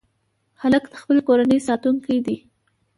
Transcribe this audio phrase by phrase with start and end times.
[0.61, 2.37] هلک د خپلې کورنۍ ساتونکی دی.